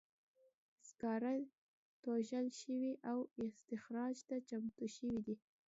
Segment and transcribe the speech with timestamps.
[0.89, 1.33] سکاره
[2.03, 3.17] توږل شوي او
[3.47, 5.35] استخراج ته چمتو شوي دي.